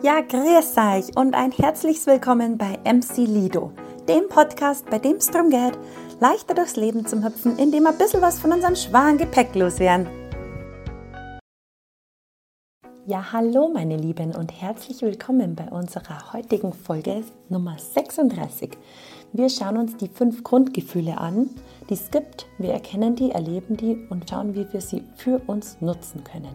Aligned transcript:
Ja, 0.00 0.20
grüß 0.20 0.76
euch 0.76 1.16
und 1.16 1.34
ein 1.34 1.50
herzliches 1.50 2.06
Willkommen 2.06 2.56
bei 2.56 2.78
MC 2.84 3.16
Lido, 3.26 3.72
dem 4.08 4.28
Podcast, 4.28 4.88
bei 4.88 5.00
dem 5.00 5.16
es 5.16 5.26
darum 5.26 5.50
geht, 5.50 5.76
leichter 6.20 6.54
durchs 6.54 6.76
Leben 6.76 7.04
zu 7.04 7.24
hüpfen, 7.24 7.58
indem 7.58 7.82
wir 7.82 7.90
ein 7.90 7.98
bisschen 7.98 8.22
was 8.22 8.38
von 8.38 8.52
unserem 8.52 8.76
schweren 8.76 9.18
Gepäck 9.18 9.56
loswerden. 9.56 10.06
Ja, 13.06 13.32
hallo 13.32 13.70
meine 13.74 13.96
Lieben 13.96 14.36
und 14.36 14.52
herzlich 14.52 15.02
willkommen 15.02 15.56
bei 15.56 15.64
unserer 15.64 16.32
heutigen 16.32 16.72
Folge 16.72 17.24
Nummer 17.48 17.76
36. 17.76 18.78
Wir 19.32 19.50
schauen 19.50 19.78
uns 19.78 19.96
die 19.96 20.08
fünf 20.08 20.44
Grundgefühle 20.44 21.18
an, 21.18 21.50
die 21.90 21.94
es 21.94 22.12
gibt. 22.12 22.46
Wir 22.58 22.72
erkennen 22.72 23.16
die, 23.16 23.32
erleben 23.32 23.76
die 23.76 24.06
und 24.10 24.30
schauen, 24.30 24.54
wie 24.54 24.72
wir 24.72 24.80
sie 24.80 25.02
für 25.16 25.40
uns 25.48 25.80
nutzen 25.80 26.22
können. 26.22 26.54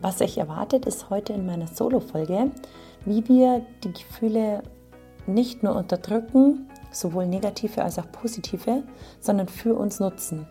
Was 0.00 0.22
euch 0.22 0.38
erwartet, 0.38 0.86
ist 0.86 1.10
heute 1.10 1.34
in 1.34 1.44
meiner 1.44 1.66
Solo-Folge, 1.66 2.50
wie 3.04 3.28
wir 3.28 3.64
die 3.84 3.92
Gefühle 3.92 4.62
nicht 5.26 5.62
nur 5.62 5.76
unterdrücken, 5.76 6.70
sowohl 6.90 7.26
negative 7.26 7.82
als 7.82 7.98
auch 7.98 8.10
positive, 8.10 8.82
sondern 9.20 9.48
für 9.48 9.74
uns 9.74 10.00
nutzen. 10.00 10.46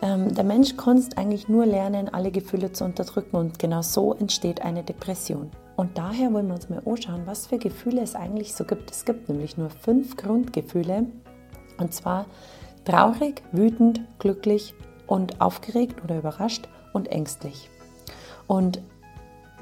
Ähm, 0.00 0.34
der 0.34 0.44
Mensch 0.44 0.76
kann 0.76 1.04
eigentlich 1.16 1.48
nur 1.48 1.66
lernen, 1.66 2.08
alle 2.08 2.30
Gefühle 2.30 2.72
zu 2.72 2.84
unterdrücken 2.84 3.36
und 3.36 3.58
genau 3.58 3.82
so 3.82 4.14
entsteht 4.14 4.62
eine 4.62 4.82
Depression. 4.82 5.50
Und 5.76 5.98
daher 5.98 6.32
wollen 6.32 6.48
wir 6.48 6.54
uns 6.54 6.70
mal 6.70 6.82
anschauen, 6.86 7.22
was 7.26 7.46
für 7.46 7.58
Gefühle 7.58 8.00
es 8.00 8.14
eigentlich 8.14 8.54
so 8.54 8.64
gibt. 8.64 8.90
Es 8.90 9.04
gibt 9.04 9.28
nämlich 9.28 9.56
nur 9.58 9.70
fünf 9.70 10.16
Grundgefühle 10.16 11.06
und 11.78 11.92
zwar 11.92 12.26
traurig, 12.84 13.42
wütend, 13.52 14.00
glücklich 14.18 14.74
und 15.06 15.40
aufgeregt 15.40 16.02
oder 16.02 16.18
überrascht 16.18 16.68
und 16.92 17.08
ängstlich. 17.08 17.70
Und 18.48 18.80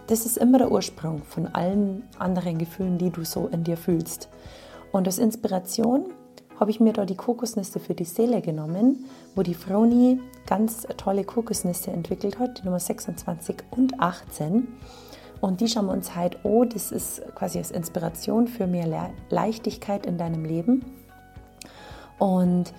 das 0.06 0.24
ist 0.24 0.38
immer 0.38 0.58
der 0.58 0.70
Ursprung 0.70 1.22
von 1.24 1.48
allen 1.48 2.04
anderen 2.18 2.56
Gefühlen, 2.56 2.96
die 2.96 3.10
du 3.10 3.24
so 3.24 3.48
in 3.48 3.64
dir 3.64 3.76
fühlst. 3.76 4.28
Und 4.92 5.06
als 5.06 5.18
Inspiration 5.18 6.06
habe 6.58 6.70
ich 6.70 6.80
mir 6.80 6.92
da 6.92 7.04
die 7.04 7.16
Kokosnüsse 7.16 7.80
für 7.80 7.94
die 7.94 8.04
Seele 8.04 8.40
genommen, 8.40 9.04
wo 9.34 9.42
die 9.42 9.54
Froni 9.54 10.20
ganz 10.46 10.86
tolle 10.96 11.24
Kokosnüsse 11.24 11.90
entwickelt 11.90 12.38
hat, 12.38 12.60
die 12.60 12.64
Nummer 12.64 12.80
26 12.80 13.56
und 13.72 14.00
18. 14.00 14.68
Und 15.40 15.60
die 15.60 15.68
schauen 15.68 15.86
wir 15.86 15.92
uns 15.92 16.16
heute 16.16 16.38
an. 16.44 16.68
Das 16.70 16.92
ist 16.92 17.22
quasi 17.34 17.58
als 17.58 17.72
Inspiration 17.72 18.46
für 18.46 18.66
mehr 18.66 18.86
Le 18.86 19.10
Leichtigkeit 19.28 20.06
in 20.06 20.16
deinem 20.16 20.44
Leben. 20.44 20.84
Und 22.18 22.72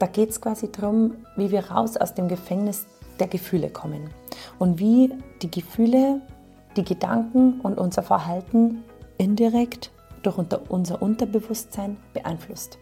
da 0.00 0.06
geht 0.06 0.30
es 0.30 0.40
quasi 0.40 0.70
darum, 0.70 1.14
wie 1.36 1.50
wir 1.52 1.70
raus 1.70 1.96
aus 1.96 2.14
dem 2.14 2.28
Gefängnis 2.28 2.84
der 3.18 3.28
Gefühle 3.28 3.70
kommen 3.70 4.10
und 4.58 4.78
wie 4.78 5.12
die 5.42 5.50
Gefühle, 5.50 6.20
die 6.76 6.84
Gedanken 6.84 7.60
und 7.60 7.78
unser 7.78 8.02
Verhalten 8.02 8.84
indirekt 9.18 9.90
durch 10.22 10.38
unser 10.38 11.02
Unterbewusstsein 11.02 11.96
beeinflusst. 12.12 12.78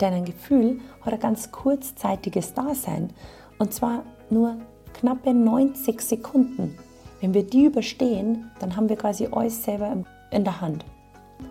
Denn 0.00 0.12
ein 0.12 0.24
Gefühl 0.24 0.80
hat 1.02 1.12
ein 1.12 1.20
ganz 1.20 1.50
kurzzeitiges 1.50 2.54
Dasein 2.54 3.10
und 3.58 3.72
zwar 3.72 4.02
nur 4.30 4.56
knappe 4.92 5.32
90 5.32 6.00
Sekunden. 6.00 6.76
Wenn 7.20 7.32
wir 7.34 7.44
die 7.44 7.64
überstehen, 7.64 8.50
dann 8.60 8.76
haben 8.76 8.88
wir 8.88 8.96
quasi 8.96 9.28
alles 9.30 9.62
selber 9.62 10.04
in 10.30 10.44
der 10.44 10.60
Hand. 10.60 10.84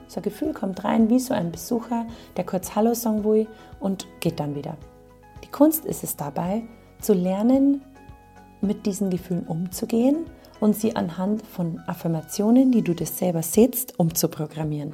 So 0.08 0.20
ein 0.20 0.24
Gefühl 0.24 0.54
kommt 0.54 0.84
rein 0.84 1.10
wie 1.10 1.20
so 1.20 1.34
ein 1.34 1.52
Besucher, 1.52 2.06
der 2.38 2.46
kurz 2.46 2.76
Hallo 2.76 2.94
sagen 2.94 3.24
will 3.24 3.48
und 3.80 4.08
geht 4.20 4.40
dann 4.40 4.56
wieder. 4.56 4.78
Die 5.44 5.50
Kunst 5.50 5.86
ist 5.86 6.04
es 6.04 6.16
dabei, 6.16 6.64
zu 7.00 7.14
lernen, 7.14 7.82
mit 8.64 8.86
diesen 8.86 9.10
Gefühlen 9.10 9.46
umzugehen 9.46 10.26
und 10.60 10.76
sie 10.76 10.96
anhand 10.96 11.46
von 11.46 11.80
Affirmationen, 11.88 12.72
die 12.72 12.82
du 12.82 12.94
das 12.94 13.18
selber 13.18 13.44
setzt, 13.44 14.00
umzuprogrammieren. 14.00 14.94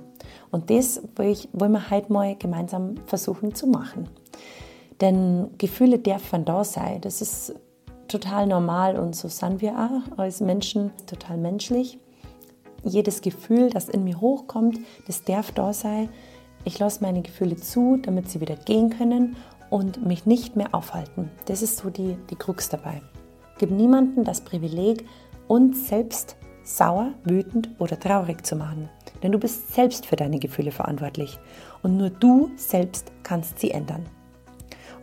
Und 0.51 0.69
das 0.69 1.01
wollen 1.15 1.71
wir 1.71 1.89
heute 1.89 2.11
mal 2.11 2.35
gemeinsam 2.35 2.95
versuchen 3.05 3.53
zu 3.53 3.67
machen. 3.67 4.09
Denn 5.01 5.49
Gefühle 5.57 5.99
dürfen 5.99 6.45
da 6.45 6.63
sein. 6.63 7.01
Das 7.01 7.21
ist 7.21 7.53
total 8.07 8.47
normal 8.47 8.97
und 8.97 9.15
so 9.15 9.27
sind 9.27 9.61
wir 9.61 9.73
auch 9.73 10.17
als 10.17 10.41
Menschen 10.41 10.91
total 11.05 11.37
menschlich. 11.37 11.99
Jedes 12.83 13.21
Gefühl, 13.21 13.69
das 13.69 13.89
in 13.89 14.03
mir 14.03 14.19
hochkommt, 14.19 14.79
das 15.05 15.23
darf 15.23 15.51
da 15.51 15.73
sein. 15.73 16.09
Ich 16.65 16.79
lasse 16.79 17.03
meine 17.03 17.21
Gefühle 17.21 17.55
zu, 17.55 17.97
damit 18.01 18.29
sie 18.29 18.41
wieder 18.41 18.55
gehen 18.55 18.89
können 18.89 19.35
und 19.69 20.05
mich 20.05 20.25
nicht 20.25 20.55
mehr 20.55 20.73
aufhalten. 20.73 21.29
Das 21.45 21.61
ist 21.61 21.77
so 21.77 21.89
die, 21.89 22.17
die 22.29 22.35
Krux 22.35 22.69
dabei. 22.69 23.01
Gib 23.59 23.71
niemandem 23.71 24.23
das 24.23 24.41
Privileg, 24.41 25.05
uns 25.47 25.87
selbst 25.87 26.37
sauer, 26.63 27.13
wütend 27.23 27.69
oder 27.77 27.99
traurig 27.99 28.45
zu 28.45 28.55
machen. 28.55 28.89
Denn 29.21 29.31
du 29.31 29.37
bist 29.37 29.73
selbst 29.73 30.05
für 30.05 30.15
deine 30.15 30.39
Gefühle 30.39 30.71
verantwortlich. 30.71 31.37
Und 31.83 31.97
nur 31.97 32.09
du 32.09 32.51
selbst 32.55 33.11
kannst 33.23 33.59
sie 33.59 33.71
ändern. 33.71 34.05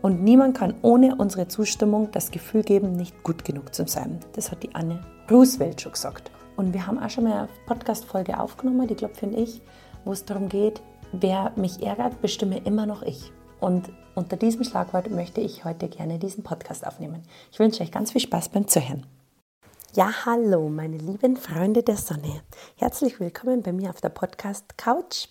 Und 0.03 0.23
niemand 0.23 0.57
kann 0.57 0.75
ohne 0.83 1.17
unsere 1.17 1.49
Zustimmung 1.49 2.11
das 2.13 2.31
Gefühl 2.31 2.63
geben, 2.63 2.93
nicht 2.93 3.23
gut 3.23 3.45
genug 3.45 3.75
zu 3.75 3.87
sein. 3.87 4.21
Das 4.35 4.51
hat 4.51 4.63
die 4.63 4.75
Anne 4.75 5.01
Roosevelt 5.31 5.81
schon 5.81 5.93
gesagt. 5.93 6.31
Und 6.57 6.73
wir 6.73 6.87
haben 6.87 6.99
auch 6.99 7.11
schon 7.11 7.25
mal 7.25 7.41
eine 7.41 7.49
Podcast-Folge 7.67 8.41
aufgenommen, 8.41 8.89
die 8.89 8.95
Klopfe 8.95 9.27
und 9.27 9.37
ich, 9.37 9.61
wo 10.05 10.13
es 10.13 10.25
darum 10.25 10.49
geht, 10.49 10.81
wer 11.13 11.53
mich 11.57 11.83
ärgert, 11.83 12.23
bestimme 12.23 12.59
immer 12.59 12.87
noch 12.87 13.03
ich. 13.03 13.33
Und 13.61 13.91
unter 14.17 14.37
diesem 14.37 14.65
Schlagwort 14.65 15.11
möchte 15.11 15.43
ich 15.43 15.65
heute 15.65 15.89
gerne 15.89 16.19
diesen 16.19 16.43
Podcast 16.43 16.87
aufnehmen. 16.87 17.23
Ich 17.53 17.59
wünsche 17.59 17.83
euch 17.83 17.93
ganz 17.93 18.13
viel 18.13 18.23
Spaß 18.23 18.49
beim 18.49 18.67
Zuhören. 18.67 19.07
Ja, 19.93 20.11
hallo, 20.25 20.69
meine 20.71 20.97
lieben 20.97 21.37
Freunde 21.37 21.83
der 21.83 21.99
Sonne. 21.99 22.41
Herzlich 22.77 23.21
willkommen 23.21 23.63
bei 23.63 23.73
mir 23.73 23.91
auf 23.91 24.01
der 24.01 24.09
Podcast 24.09 24.79
Couch. 24.79 25.29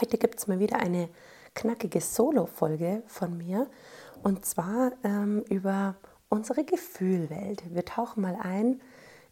Heute 0.00 0.16
gibt 0.16 0.38
es 0.38 0.46
mal 0.46 0.58
wieder 0.58 0.78
eine 0.78 1.10
knackige 1.54 2.00
Solo-Folge 2.00 3.02
von 3.06 3.36
mir 3.36 3.66
und 4.22 4.44
zwar 4.46 4.92
ähm, 5.04 5.44
über 5.50 5.94
unsere 6.30 6.64
Gefühlwelt. 6.64 7.62
Wir 7.74 7.84
tauchen 7.84 8.22
mal 8.22 8.38
ein, 8.42 8.80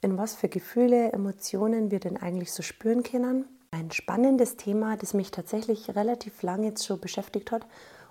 in 0.02 0.18
was 0.18 0.34
für 0.34 0.48
Gefühle, 0.48 1.12
Emotionen 1.12 1.90
wir 1.90 2.00
denn 2.00 2.18
eigentlich 2.18 2.52
so 2.52 2.62
spüren 2.62 3.02
können. 3.02 3.46
Ein 3.70 3.90
spannendes 3.90 4.56
Thema, 4.56 4.98
das 4.98 5.14
mich 5.14 5.30
tatsächlich 5.30 5.96
relativ 5.96 6.42
lange 6.42 6.66
jetzt 6.68 6.84
schon 6.84 7.00
beschäftigt 7.00 7.52
hat 7.52 7.66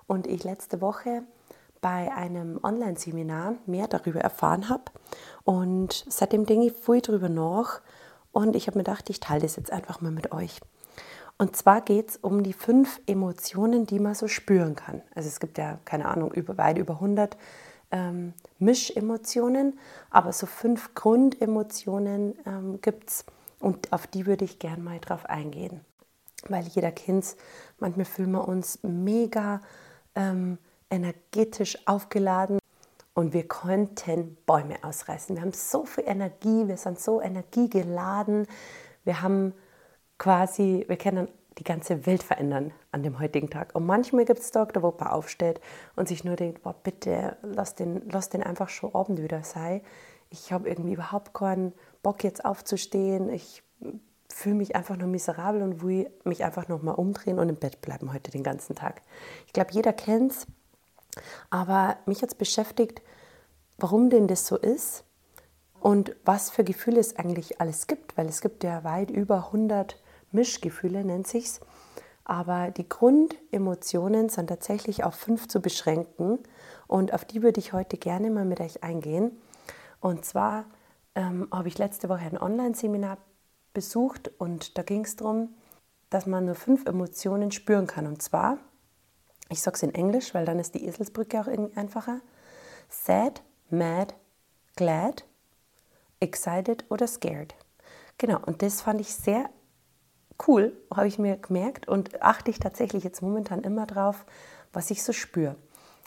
und 0.06 0.26
ich 0.26 0.44
letzte 0.44 0.80
Woche 0.80 1.22
bei 1.80 2.12
einem 2.12 2.58
Online-Seminar 2.62 3.54
mehr 3.66 3.86
darüber 3.86 4.20
erfahren 4.20 4.68
habe. 4.68 4.84
Und 5.44 6.04
seitdem 6.08 6.46
denke 6.46 6.66
ich 6.66 6.72
viel 6.72 7.00
darüber 7.00 7.28
nach 7.28 7.80
und 8.32 8.56
ich 8.56 8.66
habe 8.66 8.78
mir 8.78 8.84
gedacht, 8.84 9.08
ich 9.10 9.20
teile 9.20 9.42
das 9.42 9.56
jetzt 9.56 9.72
einfach 9.72 10.00
mal 10.00 10.10
mit 10.10 10.32
euch. 10.32 10.60
Und 11.38 11.54
zwar 11.54 11.82
geht 11.82 12.10
es 12.10 12.16
um 12.16 12.42
die 12.42 12.54
fünf 12.54 13.00
Emotionen, 13.06 13.86
die 13.86 13.98
man 13.98 14.14
so 14.14 14.26
spüren 14.26 14.74
kann. 14.74 15.02
Also 15.14 15.28
es 15.28 15.38
gibt 15.38 15.58
ja, 15.58 15.78
keine 15.84 16.06
Ahnung, 16.06 16.32
über, 16.32 16.56
weit 16.56 16.78
über 16.78 16.94
100 16.94 17.36
ähm, 17.90 18.32
Mischemotionen, 18.58 19.78
aber 20.10 20.32
so 20.32 20.46
fünf 20.46 20.94
Grundemotionen 20.94 22.34
ähm, 22.46 22.80
gibt 22.80 23.10
es 23.10 23.24
und 23.60 23.92
auf 23.92 24.06
die 24.06 24.26
würde 24.26 24.44
ich 24.44 24.58
gerne 24.58 24.82
mal 24.82 24.98
drauf 24.98 25.26
eingehen. 25.26 25.80
Weil 26.48 26.64
jeder 26.64 26.92
kennt 26.92 27.36
manchmal 27.78 28.06
fühlen 28.06 28.32
wir 28.32 28.48
uns 28.48 28.78
mega 28.82 29.60
ähm, 30.16 30.58
energetisch 30.90 31.78
aufgeladen 31.86 32.58
und 33.14 33.32
wir 33.32 33.46
konnten 33.46 34.36
Bäume 34.46 34.82
ausreißen. 34.82 35.36
Wir 35.36 35.42
haben 35.42 35.52
so 35.52 35.84
viel 35.84 36.04
Energie, 36.06 36.66
wir 36.66 36.76
sind 36.76 36.98
so 36.98 37.20
energiegeladen, 37.22 38.46
wir 39.04 39.22
haben 39.22 39.54
quasi, 40.18 40.84
wir 40.88 40.96
können 40.96 41.28
die 41.58 41.64
ganze 41.64 42.04
Welt 42.04 42.22
verändern 42.22 42.72
an 42.92 43.02
dem 43.02 43.18
heutigen 43.18 43.48
Tag. 43.48 43.74
Und 43.74 43.86
manchmal 43.86 44.26
gibt 44.26 44.40
es 44.40 44.50
Tage, 44.50 44.82
wo 44.82 44.94
man 44.98 45.08
aufsteht 45.08 45.60
und 45.94 46.08
sich 46.08 46.24
nur 46.24 46.36
denkt, 46.36 46.62
boah, 46.62 46.74
bitte, 46.74 47.36
lass 47.42 47.74
den, 47.74 48.02
lass 48.10 48.28
den 48.28 48.42
einfach 48.42 48.68
schon 48.68 48.94
Abend 48.94 49.22
wieder 49.22 49.42
sein. 49.42 49.80
Ich 50.28 50.52
habe 50.52 50.68
irgendwie 50.68 50.92
überhaupt 50.92 51.32
keinen 51.32 51.72
Bock 52.02 52.24
jetzt 52.24 52.44
aufzustehen. 52.44 53.30
Ich 53.30 53.62
fühle 54.36 54.56
mich 54.56 54.76
einfach 54.76 54.98
nur 54.98 55.08
miserabel 55.08 55.62
und 55.62 55.82
will 55.82 56.10
mich 56.24 56.44
einfach 56.44 56.68
noch 56.68 56.82
mal 56.82 56.92
umdrehen 56.92 57.38
und 57.38 57.48
im 57.48 57.56
Bett 57.56 57.80
bleiben 57.80 58.12
heute 58.12 58.30
den 58.30 58.42
ganzen 58.42 58.76
Tag. 58.76 59.00
Ich 59.46 59.54
glaube, 59.54 59.72
jeder 59.72 59.94
kennt 59.94 60.32
es, 60.32 60.46
aber 61.48 61.96
mich 62.04 62.20
hat 62.20 62.28
es 62.28 62.34
beschäftigt, 62.34 63.00
warum 63.78 64.10
denn 64.10 64.28
das 64.28 64.46
so 64.46 64.58
ist 64.58 65.04
und 65.80 66.14
was 66.26 66.50
für 66.50 66.64
Gefühle 66.64 67.00
es 67.00 67.16
eigentlich 67.16 67.62
alles 67.62 67.86
gibt, 67.86 68.18
weil 68.18 68.28
es 68.28 68.42
gibt 68.42 68.62
ja 68.62 68.84
weit 68.84 69.10
über 69.10 69.46
100 69.46 69.98
Mischgefühle, 70.32 71.02
nennt 71.02 71.26
sich's. 71.26 71.60
Aber 72.24 72.70
die 72.70 72.86
Grundemotionen 72.86 74.28
sind 74.28 74.48
tatsächlich 74.48 75.02
auf 75.02 75.14
fünf 75.14 75.48
zu 75.48 75.60
beschränken 75.60 76.40
und 76.86 77.14
auf 77.14 77.24
die 77.24 77.42
würde 77.42 77.58
ich 77.58 77.72
heute 77.72 77.96
gerne 77.96 78.30
mal 78.30 78.44
mit 78.44 78.60
euch 78.60 78.84
eingehen. 78.84 79.30
Und 80.00 80.26
zwar 80.26 80.66
ähm, 81.14 81.48
habe 81.50 81.68
ich 81.68 81.78
letzte 81.78 82.10
Woche 82.10 82.26
ein 82.26 82.38
Online-Seminar 82.38 83.16
besucht 83.76 84.30
und 84.38 84.78
da 84.78 84.82
ging 84.82 85.04
es 85.04 85.16
darum, 85.16 85.54
dass 86.08 86.24
man 86.24 86.46
nur 86.46 86.54
fünf 86.54 86.86
Emotionen 86.86 87.52
spüren 87.52 87.86
kann. 87.86 88.06
Und 88.06 88.22
zwar, 88.22 88.56
ich 89.50 89.60
sage 89.60 89.74
es 89.74 89.82
in 89.82 89.94
Englisch, 89.94 90.32
weil 90.32 90.46
dann 90.46 90.58
ist 90.58 90.74
die 90.74 90.86
Eselsbrücke 90.86 91.38
auch 91.38 91.46
irgendwie 91.46 91.76
einfacher. 91.76 92.22
Sad, 92.88 93.42
mad, 93.68 94.14
glad, 94.76 95.26
excited 96.20 96.86
oder 96.88 97.06
scared. 97.06 97.54
Genau, 98.16 98.40
und 98.46 98.62
das 98.62 98.80
fand 98.80 98.98
ich 99.02 99.14
sehr 99.14 99.50
cool, 100.48 100.74
habe 100.90 101.08
ich 101.08 101.18
mir 101.18 101.36
gemerkt 101.36 101.86
und 101.86 102.22
achte 102.22 102.50
ich 102.50 102.58
tatsächlich 102.58 103.04
jetzt 103.04 103.20
momentan 103.20 103.60
immer 103.60 103.84
drauf, 103.84 104.24
was 104.72 104.90
ich 104.90 105.02
so 105.02 105.12
spüre. 105.12 105.56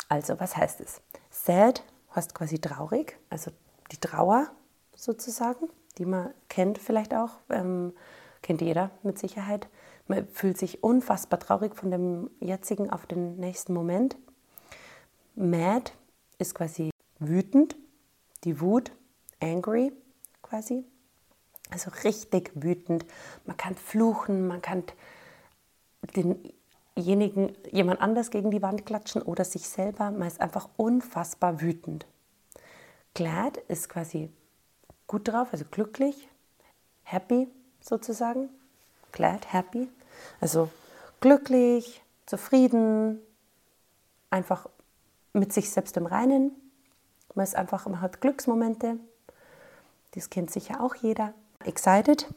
Also, 0.07 0.39
was 0.39 0.57
heißt 0.57 0.81
es? 0.81 1.01
Sad 1.30 1.83
heißt 2.16 2.33
quasi 2.33 2.57
traurig, 2.57 3.19
also 3.30 3.51
die 3.92 3.98
Trauer 3.98 4.48
sozusagen, 4.95 5.69
die 5.99 6.05
man 6.05 6.33
kennt 6.47 6.77
vielleicht 6.77 7.13
auch, 7.13 7.31
ähm, 7.49 7.93
kennt 8.41 8.61
jeder 8.61 8.89
mit 9.03 9.19
Sicherheit. 9.19 9.67
Man 10.07 10.27
fühlt 10.27 10.57
sich 10.57 10.83
unfassbar 10.83 11.39
traurig 11.39 11.75
von 11.75 11.91
dem 11.91 12.31
jetzigen 12.39 12.89
auf 12.89 13.05
den 13.05 13.35
nächsten 13.35 13.73
Moment. 13.73 14.17
Mad 15.35 15.91
ist 16.39 16.55
quasi 16.55 16.89
wütend, 17.19 17.75
die 18.43 18.59
Wut, 18.61 18.91
angry 19.39 19.91
quasi. 20.41 20.83
Also 21.69 21.91
richtig 22.03 22.51
wütend. 22.55 23.05
Man 23.45 23.57
kann 23.57 23.75
fluchen, 23.75 24.47
man 24.47 24.61
kann 24.61 24.83
denjenigen, 26.15 27.55
jemand 27.71 28.01
anders 28.01 28.31
gegen 28.31 28.49
die 28.49 28.61
Wand 28.61 28.85
klatschen 28.85 29.21
oder 29.21 29.45
sich 29.45 29.69
selber. 29.69 30.09
Man 30.11 30.27
ist 30.27 30.41
einfach 30.41 30.69
unfassbar 30.77 31.61
wütend. 31.61 32.07
Glad 33.13 33.57
ist 33.67 33.89
quasi 33.89 34.31
gut 35.09 35.27
drauf, 35.27 35.50
also 35.51 35.65
glücklich, 35.69 36.29
happy 37.03 37.50
sozusagen. 37.81 38.47
Glad, 39.11 39.51
happy. 39.51 39.89
Also 40.39 40.69
glücklich, 41.19 42.01
zufrieden, 42.25 43.19
einfach 44.29 44.69
mit 45.33 45.51
sich 45.51 45.69
selbst 45.71 45.97
im 45.97 46.06
Reinen. 46.06 46.51
Man 47.35 47.44
ist 47.44 47.57
einfach, 47.57 47.85
man 47.88 48.00
hat 48.00 48.21
Glücksmomente. 48.21 48.97
Das 50.11 50.29
kennt 50.29 50.51
sicher 50.51 50.81
auch 50.81 50.95
jeder. 50.95 51.33
Excited 51.65 52.27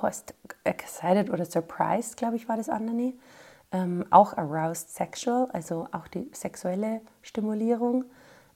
heißt 0.00 0.34
excited 0.64 1.30
oder 1.30 1.44
surprised, 1.44 2.16
glaube 2.16 2.36
ich, 2.36 2.48
war 2.48 2.56
das 2.56 2.68
andere. 2.68 3.12
Ähm, 3.72 4.04
auch 4.10 4.36
aroused 4.36 4.94
sexual, 4.94 5.48
also 5.52 5.88
auch 5.92 6.08
die 6.08 6.30
sexuelle 6.32 7.00
Stimulierung. 7.22 8.04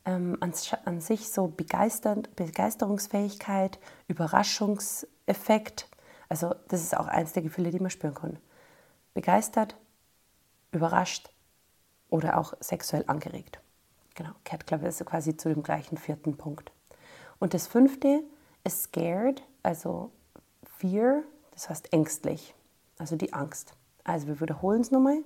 Ähm, 0.07 0.39
an, 0.41 0.53
an, 0.85 1.01
sich 1.01 1.31
so 1.31 1.49
begeistert, 1.49 2.35
Begeisterungsfähigkeit, 2.37 3.79
Überraschungseffekt. 4.07 5.89
Also 6.29 6.55
das 6.69 6.83
ist 6.83 6.97
auch 6.97 7.09
eins 7.09 7.33
der 7.33 7.43
Gefühle, 7.43 7.73
die 7.73 7.81
man 7.81 7.91
spüren 7.91 8.15
kann. 8.15 8.39
Begeistert, 9.15 9.77
überrascht 10.71 11.31
oder 12.09 12.39
auch 12.39 12.55
sexuell 12.61 13.05
angeregt. 13.09 13.61
Genau, 14.15 14.31
kehrt, 14.45 14.67
glaube 14.67 14.89
ich, 14.89 14.97
quasi 15.05 15.37
zu 15.37 15.49
dem 15.49 15.63
gleichen 15.63 15.99
vierten 15.99 16.37
Punkt. 16.37 16.71
Und 17.39 17.53
das 17.53 17.67
fünfte 17.67 18.23
ist 18.65 18.85
scared, 18.85 19.43
also 19.63 20.11
fear, 20.79 21.23
das 21.53 21.69
heißt 21.69 21.93
ängstlich, 21.93 22.55
also 22.99 23.17
die 23.17 23.33
Angst. 23.33 23.75
Also 24.05 24.29
wir 24.29 24.41
wiederholen 24.41 24.81
es 24.81 24.91
nochmal. 24.91 25.23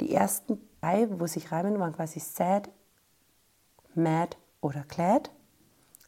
Die 0.00 0.12
ersten 0.12 0.60
drei, 0.80 1.08
wo 1.18 1.26
sich 1.26 1.52
reimen, 1.52 1.78
waren 1.78 1.92
quasi 1.92 2.20
sad, 2.20 2.68
mad 3.94 4.36
oder 4.60 4.84
glad, 4.88 5.30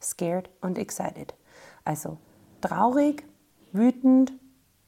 scared 0.01 0.49
und 0.61 0.77
excited. 0.77 1.33
Also 1.83 2.17
traurig, 2.61 3.25
wütend, 3.71 4.33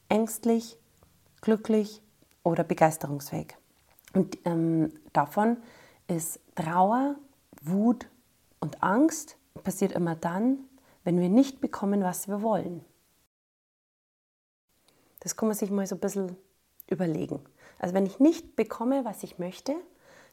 ängstlich, 0.09 0.77
glücklich 1.41 2.01
oder 2.43 2.63
begeisterungsfähig. 2.63 3.57
Und 4.13 4.37
ähm, 4.45 4.93
davon 5.13 5.57
ist 6.07 6.39
Trauer, 6.55 7.15
Wut 7.61 8.07
und 8.59 8.81
Angst 8.83 9.37
passiert 9.63 9.91
immer 9.91 10.15
dann, 10.15 10.59
wenn 11.03 11.19
wir 11.19 11.29
nicht 11.29 11.61
bekommen, 11.61 12.03
was 12.03 12.27
wir 12.27 12.41
wollen. 12.41 12.83
Das 15.19 15.35
kann 15.35 15.47
man 15.47 15.57
sich 15.57 15.71
mal 15.71 15.87
so 15.87 15.95
ein 15.95 15.99
bisschen 16.01 16.37
überlegen. 16.87 17.39
Also 17.79 17.93
wenn 17.93 18.05
ich 18.05 18.19
nicht 18.19 18.55
bekomme, 18.55 19.05
was 19.05 19.23
ich 19.23 19.39
möchte, 19.39 19.75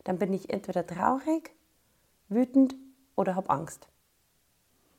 dann 0.04 0.18
bin 0.18 0.32
ich 0.32 0.50
entweder 0.50 0.86
traurig, 0.86 1.54
wütend 2.34 2.74
oder 3.16 3.34
habe 3.34 3.50
Angst. 3.50 3.88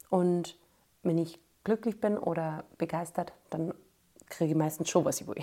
Und 0.09 0.57
wenn 1.01 1.18
ich 1.18 1.39
glücklich 1.63 2.00
bin 2.00 2.18
oder 2.18 2.65
begeistert, 2.77 3.33
dann 3.50 3.74
kriege 4.27 4.51
ich 4.51 4.57
meistens 4.57 4.89
schon, 4.89 5.06
was 5.06 5.21
ich 5.21 5.27
will. 5.27 5.35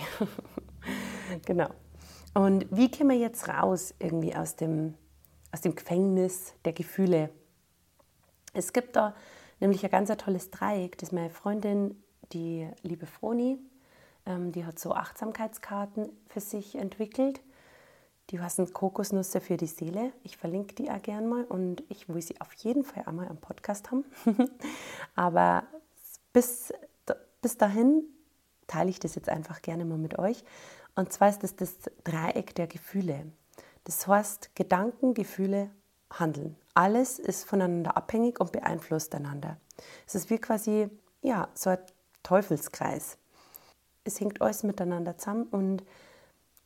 genau. 1.46 1.70
Und 2.34 2.66
wie 2.70 2.90
kommen 2.90 3.10
wir 3.10 3.18
jetzt 3.18 3.48
raus 3.48 3.94
irgendwie 3.98 4.34
aus 4.34 4.56
dem, 4.56 4.94
aus 5.52 5.60
dem 5.60 5.74
Gefängnis 5.74 6.54
der 6.64 6.72
Gefühle? 6.72 7.30
Es 8.52 8.72
gibt 8.72 8.96
da 8.96 9.14
nämlich 9.58 9.84
ein 9.84 9.90
ganz 9.90 10.10
tolles 10.16 10.50
Dreieck, 10.50 10.98
das 10.98 11.12
meine 11.12 11.30
Freundin, 11.30 12.02
die 12.32 12.68
liebe 12.82 13.06
Froni, 13.06 13.58
ähm, 14.26 14.52
die 14.52 14.64
hat 14.64 14.78
so 14.78 14.92
Achtsamkeitskarten 14.92 16.08
für 16.28 16.40
sich 16.40 16.76
entwickelt. 16.76 17.40
Die 18.30 18.40
heißen 18.40 18.72
Kokosnüsse 18.72 19.40
für 19.40 19.56
die 19.56 19.66
Seele. 19.66 20.12
Ich 20.22 20.36
verlinke 20.36 20.74
die 20.74 20.90
auch 20.90 21.02
gern 21.02 21.28
mal 21.28 21.44
und 21.44 21.82
ich 21.88 22.08
will 22.08 22.22
sie 22.22 22.40
auf 22.40 22.52
jeden 22.54 22.84
Fall 22.84 23.04
einmal 23.06 23.28
am 23.28 23.38
Podcast 23.38 23.90
haben. 23.90 24.04
Aber 25.16 25.64
bis, 26.32 26.72
bis 27.42 27.58
dahin 27.58 28.04
teile 28.68 28.90
ich 28.90 29.00
das 29.00 29.16
jetzt 29.16 29.28
einfach 29.28 29.62
gerne 29.62 29.84
mal 29.84 29.98
mit 29.98 30.18
euch. 30.18 30.44
Und 30.94 31.12
zwar 31.12 31.28
ist 31.28 31.42
das 31.42 31.56
das 31.56 31.74
Dreieck 32.04 32.54
der 32.54 32.68
Gefühle. 32.68 33.26
Das 33.84 34.06
heißt 34.06 34.54
Gedanken, 34.54 35.14
Gefühle, 35.14 35.70
Handeln. 36.12 36.56
Alles 36.74 37.18
ist 37.18 37.44
voneinander 37.44 37.96
abhängig 37.96 38.40
und 38.40 38.52
beeinflusst 38.52 39.14
einander. 39.14 39.56
Es 40.06 40.14
ist 40.14 40.30
wie 40.30 40.38
quasi 40.38 40.88
ja, 41.22 41.48
so 41.54 41.70
ein 41.70 41.78
Teufelskreis. 42.22 43.18
Es 44.04 44.20
hängt 44.20 44.40
alles 44.40 44.62
miteinander 44.62 45.18
zusammen 45.18 45.44
und 45.44 45.84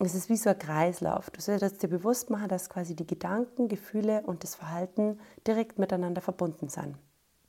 es 0.05 0.15
ist 0.15 0.29
wie 0.29 0.37
so 0.37 0.51
ein 0.51 0.59
Kreislauf. 0.59 1.31
Du 1.31 1.41
solltest 1.41 1.83
dir 1.83 1.89
bewusst 1.89 2.31
machen, 2.31 2.49
dass 2.49 2.69
quasi 2.69 2.97
die 2.97 3.07
Gedanken, 3.07 3.69
Gefühle 3.69 4.23
und 4.23 4.43
das 4.43 4.55
Verhalten 4.55 5.21
direkt 5.47 5.79
miteinander 5.79 6.21
verbunden 6.21 6.69
sind. 6.69 6.97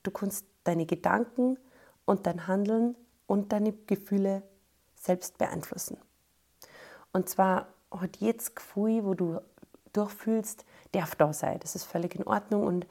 Du 0.04 0.12
kannst 0.12 0.46
deine 0.64 0.86
Gedanken 0.86 1.58
und 2.06 2.28
dein 2.28 2.48
Handeln 2.48 2.96
und 3.28 3.52
deine 3.52 3.74
Gefühle 3.74 4.44
selbst 4.96 5.38
beeinflussen. 5.38 5.98
Und 7.14 7.30
zwar 7.30 7.68
hat 7.92 8.18
jedes 8.18 8.54
Gefühl, 8.54 9.06
wo 9.06 9.14
du 9.14 9.40
durchfühlst, 9.94 10.66
darf 10.92 11.16
da 11.16 11.34
sein. 11.34 11.60
Das 11.62 11.76
ist 11.76 11.86
völlig 11.86 12.16
in 12.16 12.24
Ordnung 12.24 12.66
und 12.66 12.86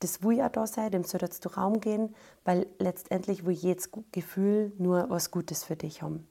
das 0.00 0.22
will 0.22 0.36
ja 0.36 0.48
da 0.48 0.66
sein, 0.66 0.90
dem 0.90 1.04
solltest 1.04 1.44
du 1.44 1.50
Raum 1.50 1.80
gehen, 1.80 2.14
weil 2.44 2.66
letztendlich 2.78 3.44
will 3.44 3.54
jedes 3.54 3.90
Gefühl 4.12 4.72
nur 4.78 5.10
was 5.10 5.30
Gutes 5.30 5.64
für 5.64 5.76
dich 5.76 6.02
haben. 6.02 6.26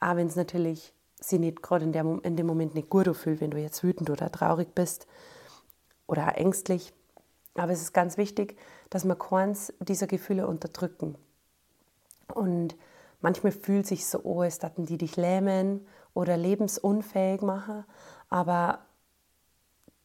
Aber 0.00 0.18
wenn 0.18 0.26
es 0.26 0.36
natürlich 0.36 0.92
sie 1.20 1.38
nicht 1.38 1.62
gerade 1.62 1.84
in, 1.84 2.18
in 2.20 2.36
dem 2.36 2.46
Moment 2.46 2.74
nicht 2.74 2.90
gut 2.90 3.14
fühlt, 3.16 3.40
wenn 3.40 3.50
du 3.50 3.58
jetzt 3.58 3.82
wütend 3.82 4.10
oder 4.10 4.30
traurig 4.30 4.74
bist 4.74 5.06
oder 6.06 6.36
ängstlich. 6.36 6.92
Aber 7.54 7.72
es 7.72 7.80
ist 7.80 7.92
ganz 7.92 8.16
wichtig, 8.16 8.58
dass 8.90 9.04
wir 9.04 9.16
keins 9.16 9.72
dieser 9.80 10.06
Gefühle 10.06 10.46
unterdrücken. 10.46 11.16
Und 12.34 12.76
manchmal 13.20 13.52
fühlt 13.52 13.86
sich 13.86 14.06
so 14.06 14.18
an, 14.18 14.44
als 14.44 14.58
dass 14.58 14.72
die 14.76 14.98
dich 14.98 15.16
lähmen 15.16 15.86
oder 16.14 16.36
lebensunfähig 16.36 17.40
machen. 17.40 17.84
Aber 18.28 18.80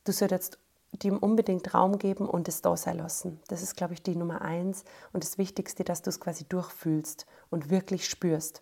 du 0.05 0.11
solltest 0.11 0.59
dem 0.93 1.17
unbedingt 1.17 1.73
Raum 1.73 1.97
geben 1.97 2.27
und 2.27 2.47
es 2.47 2.61
da 2.61 2.75
sein 2.75 2.97
lassen. 2.97 3.39
Das 3.47 3.61
ist, 3.61 3.75
glaube 3.75 3.93
ich, 3.93 4.03
die 4.03 4.15
Nummer 4.15 4.41
eins 4.41 4.83
und 5.13 5.23
das 5.23 5.37
Wichtigste, 5.37 5.83
dass 5.83 6.01
du 6.01 6.09
es 6.09 6.19
quasi 6.19 6.43
durchfühlst 6.45 7.25
und 7.49 7.69
wirklich 7.69 8.09
spürst. 8.09 8.61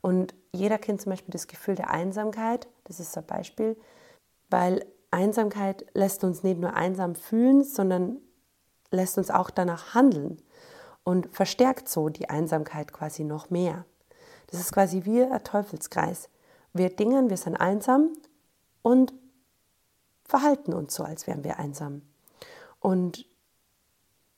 Und 0.00 0.34
jeder 0.52 0.78
kennt 0.78 1.00
zum 1.00 1.10
Beispiel 1.10 1.32
das 1.32 1.46
Gefühl 1.46 1.74
der 1.74 1.90
Einsamkeit, 1.90 2.68
das 2.84 3.00
ist 3.00 3.12
so 3.12 3.20
ein 3.20 3.26
Beispiel, 3.26 3.76
weil 4.50 4.84
Einsamkeit 5.10 5.86
lässt 5.94 6.24
uns 6.24 6.42
nicht 6.42 6.60
nur 6.60 6.74
einsam 6.74 7.14
fühlen, 7.14 7.64
sondern 7.64 8.18
lässt 8.90 9.18
uns 9.18 9.30
auch 9.30 9.50
danach 9.50 9.94
handeln 9.94 10.42
und 11.04 11.34
verstärkt 11.34 11.88
so 11.88 12.08
die 12.08 12.28
Einsamkeit 12.28 12.92
quasi 12.92 13.24
noch 13.24 13.50
mehr. 13.50 13.84
Das 14.48 14.60
ist 14.60 14.72
quasi 14.72 15.04
wie 15.04 15.22
ein 15.22 15.44
Teufelskreis. 15.44 16.28
Wir 16.72 16.90
dingen, 16.90 17.30
wir 17.30 17.36
sind 17.36 17.56
einsam 17.56 18.12
und 18.82 19.12
verhalten 20.24 20.74
uns 20.74 20.94
so, 20.94 21.04
als 21.04 21.26
wären 21.26 21.44
wir 21.44 21.58
einsam. 21.58 22.02
Und 22.80 23.26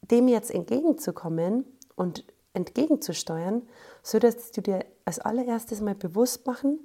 dem 0.02 0.28
jetzt 0.28 0.50
entgegenzukommen 0.50 1.64
und 1.94 2.24
entgegenzusteuern, 2.52 3.62
so 4.02 4.18
dass 4.18 4.50
du 4.52 4.62
dir 4.62 4.84
als 5.04 5.18
allererstes 5.18 5.80
mal 5.80 5.94
bewusst 5.94 6.46
machen, 6.46 6.80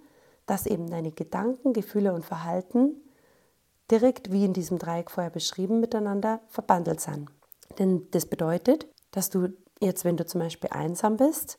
dass 0.46 0.66
eben 0.66 0.90
deine 0.90 1.12
Gedanken, 1.12 1.74
Gefühle 1.74 2.14
und 2.14 2.26
Verhalten 2.26 3.02
direkt 3.92 4.32
wie 4.32 4.46
in 4.46 4.54
diesem 4.54 4.80
Dreieck 4.80 5.12
vorher 5.12 5.32
beschrieben 5.32 5.80
miteinander 5.80 6.42
verbandelt 6.48 7.02
sind. 7.02 7.30
Denn 7.80 8.08
das 8.12 8.26
bedeutet, 8.26 8.88
dass 9.12 9.30
du 9.30 9.50
jetzt, 9.82 10.06
wenn 10.06 10.18
du 10.18 10.26
zum 10.26 10.42
Beispiel 10.42 10.70
einsam 10.72 11.18
bist, 11.18 11.58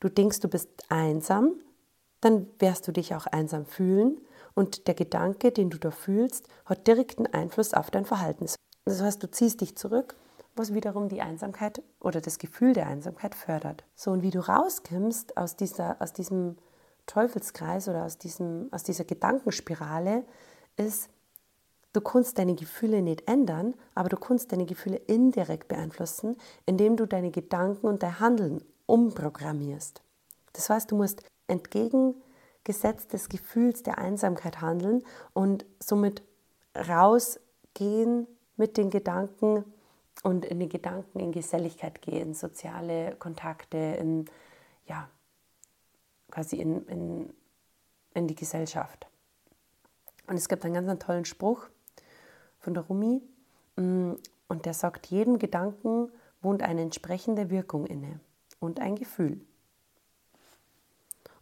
du 0.00 0.08
denkst, 0.08 0.40
du 0.40 0.48
bist 0.48 0.68
einsam, 0.88 1.54
dann 2.20 2.46
wirst 2.58 2.86
du 2.88 2.92
dich 2.92 3.14
auch 3.14 3.26
einsam 3.26 3.66
fühlen 3.66 4.20
und 4.54 4.86
der 4.86 4.94
Gedanke, 4.94 5.50
den 5.50 5.70
du 5.70 5.78
da 5.78 5.90
fühlst, 5.90 6.48
hat 6.64 6.86
direkten 6.86 7.26
Einfluss 7.26 7.74
auf 7.74 7.90
dein 7.90 8.04
Verhalten. 8.04 8.46
Das 8.84 9.00
heißt, 9.00 9.22
du 9.22 9.30
ziehst 9.30 9.60
dich 9.60 9.76
zurück, 9.76 10.14
was 10.54 10.74
wiederum 10.74 11.08
die 11.08 11.22
Einsamkeit 11.22 11.82
oder 12.00 12.20
das 12.20 12.38
Gefühl 12.38 12.72
der 12.72 12.86
Einsamkeit 12.86 13.34
fördert. 13.34 13.84
So, 13.94 14.10
und 14.10 14.22
wie 14.22 14.30
du 14.30 14.40
rauskommst 14.40 15.36
aus, 15.36 15.56
dieser, 15.56 16.00
aus 16.00 16.12
diesem 16.12 16.56
Teufelskreis 17.06 17.88
oder 17.88 18.04
aus, 18.04 18.18
diesem, 18.18 18.68
aus 18.70 18.82
dieser 18.82 19.04
Gedankenspirale 19.04 20.24
ist, 20.76 21.08
du 21.92 22.00
kannst 22.00 22.38
deine 22.38 22.54
Gefühle 22.54 23.02
nicht 23.02 23.28
ändern, 23.28 23.74
aber 23.94 24.08
du 24.08 24.16
kannst 24.16 24.52
deine 24.52 24.66
Gefühle 24.66 24.96
indirekt 24.96 25.68
beeinflussen, 25.68 26.36
indem 26.66 26.96
du 26.96 27.06
deine 27.06 27.30
Gedanken 27.30 27.86
und 27.86 28.02
dein 28.02 28.20
Handeln 28.20 28.62
umprogrammierst. 28.86 30.02
Das 30.52 30.68
heißt, 30.68 30.90
du 30.90 30.96
musst 30.96 31.22
entgegengesetzt 31.46 33.12
des 33.12 33.28
Gefühls 33.28 33.82
der 33.82 33.98
Einsamkeit 33.98 34.60
handeln 34.60 35.02
und 35.32 35.64
somit 35.80 36.22
rausgehen 36.76 38.26
mit 38.56 38.76
den 38.76 38.90
Gedanken 38.90 39.64
und 40.22 40.44
in 40.44 40.60
die 40.60 40.68
Gedanken 40.68 41.18
in 41.18 41.32
Geselligkeit 41.32 42.00
gehen, 42.00 42.34
soziale 42.34 43.16
Kontakte, 43.16 43.76
in, 43.76 44.24
ja, 44.86 45.08
quasi 46.30 46.56
in, 46.56 46.86
in, 46.86 47.34
in 48.14 48.28
die 48.28 48.34
Gesellschaft. 48.34 49.06
Und 50.26 50.36
es 50.36 50.48
gibt 50.48 50.64
einen 50.64 50.74
ganz 50.74 50.88
einen 50.88 51.00
tollen 51.00 51.24
Spruch 51.24 51.68
von 52.58 52.74
der 52.74 52.84
Rumi 52.84 53.20
mm, 53.76 54.12
und 54.48 54.64
der 54.64 54.74
sagt, 54.74 55.06
jedem 55.06 55.38
Gedanken 55.38 56.10
wohnt 56.40 56.62
eine 56.62 56.82
entsprechende 56.82 57.50
Wirkung 57.50 57.86
inne 57.86 58.20
und 58.60 58.80
ein 58.80 58.96
Gefühl. 58.96 59.40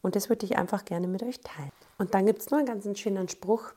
Und 0.02 0.16
das 0.16 0.30
würde 0.30 0.46
ich 0.46 0.56
einfach 0.56 0.86
gerne 0.86 1.06
mit 1.06 1.22
euch 1.22 1.40
teilen. 1.40 1.72
Und 1.98 2.14
dann 2.14 2.24
gibt 2.24 2.40
es 2.40 2.50
noch 2.50 2.58
einen 2.58 2.66
ganz 2.66 2.98
schönen 2.98 3.28
Spruch, 3.28 3.72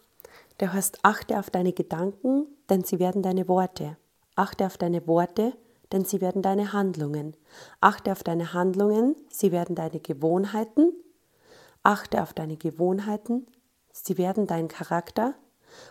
der 0.59 0.71
heißt, 0.71 0.99
achte 1.03 1.37
auf 1.37 1.49
deine 1.49 1.73
Gedanken, 1.73 2.47
denn 2.69 2.83
sie 2.83 2.99
werden 2.99 3.21
deine 3.21 3.47
Worte. 3.49 3.97
Achte 4.35 4.65
auf 4.65 4.77
deine 4.77 5.07
Worte, 5.07 5.53
denn 5.91 6.05
sie 6.05 6.21
werden 6.21 6.41
deine 6.41 6.73
Handlungen. 6.73 7.35
Achte 7.81 8.11
auf 8.11 8.23
deine 8.23 8.53
Handlungen, 8.53 9.15
sie 9.29 9.51
werden 9.51 9.75
deine 9.75 9.99
Gewohnheiten. 9.99 10.93
Achte 11.83 12.21
auf 12.21 12.33
deine 12.33 12.57
Gewohnheiten, 12.57 13.45
sie 13.91 14.17
werden 14.17 14.47
dein 14.47 14.67
Charakter. 14.67 15.35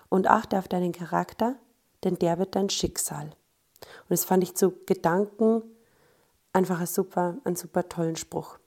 Und 0.08 0.28
achte 0.28 0.58
auf 0.58 0.68
deinen 0.68 0.92
Charakter, 0.92 1.56
denn 2.04 2.16
der 2.16 2.38
wird 2.38 2.54
dein 2.54 2.70
Schicksal. 2.70 3.26
Und 3.26 4.10
das 4.10 4.24
fand 4.24 4.44
ich 4.44 4.54
zu 4.54 4.72
Gedanken 4.86 5.62
einfach 6.52 6.80
ein 6.80 6.86
super, 6.86 7.36
einen 7.44 7.56
super 7.56 7.88
tollen 7.88 8.16
Spruch. 8.16 8.58